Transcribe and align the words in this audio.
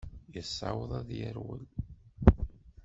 Yessaweḍ 0.33 0.91
ad 0.99 1.05
d-yerwel. 1.07 1.63